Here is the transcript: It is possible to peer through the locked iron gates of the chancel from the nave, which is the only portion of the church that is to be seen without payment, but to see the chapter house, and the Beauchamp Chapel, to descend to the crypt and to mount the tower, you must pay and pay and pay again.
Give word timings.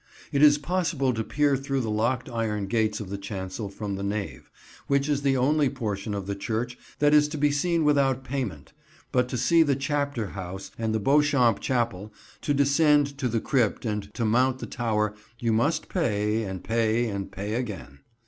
It 0.31 0.41
is 0.41 0.57
possible 0.57 1.13
to 1.13 1.23
peer 1.23 1.55
through 1.55 1.81
the 1.81 1.91
locked 1.91 2.27
iron 2.27 2.65
gates 2.65 2.99
of 2.99 3.11
the 3.11 3.19
chancel 3.19 3.69
from 3.69 3.97
the 3.97 4.01
nave, 4.03 4.49
which 4.87 5.07
is 5.07 5.21
the 5.21 5.37
only 5.37 5.69
portion 5.69 6.15
of 6.15 6.25
the 6.25 6.33
church 6.33 6.75
that 6.97 7.13
is 7.13 7.27
to 7.27 7.37
be 7.37 7.51
seen 7.51 7.83
without 7.83 8.23
payment, 8.23 8.73
but 9.11 9.29
to 9.29 9.37
see 9.37 9.61
the 9.61 9.75
chapter 9.75 10.29
house, 10.29 10.71
and 10.75 10.95
the 10.95 10.99
Beauchamp 10.99 11.59
Chapel, 11.59 12.11
to 12.41 12.51
descend 12.51 13.15
to 13.19 13.27
the 13.27 13.39
crypt 13.39 13.85
and 13.85 14.11
to 14.15 14.25
mount 14.25 14.57
the 14.57 14.65
tower, 14.65 15.13
you 15.37 15.53
must 15.53 15.87
pay 15.87 16.45
and 16.45 16.63
pay 16.63 17.05
and 17.07 17.31
pay 17.31 17.53
again. 17.53 17.99